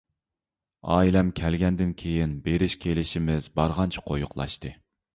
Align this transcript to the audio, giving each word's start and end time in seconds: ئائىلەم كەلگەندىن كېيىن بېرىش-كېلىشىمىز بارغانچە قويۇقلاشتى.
ئائىلەم 0.95 1.29
كەلگەندىن 1.41 1.93
كېيىن 2.05 2.35
بېرىش-كېلىشىمىز 2.49 3.55
بارغانچە 3.61 4.09
قويۇقلاشتى. 4.11 4.79